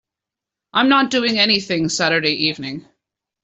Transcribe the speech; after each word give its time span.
I'm 0.73 0.89
not 0.89 1.11
doing 1.11 1.37
anything 1.37 1.87
Saturday 1.87 2.31
evening. 2.47 2.87